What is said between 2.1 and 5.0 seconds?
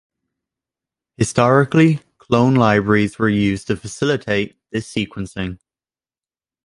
clone libraries were used to facilitate this